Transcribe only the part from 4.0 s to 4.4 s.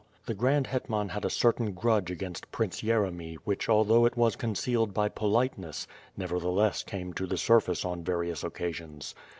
it was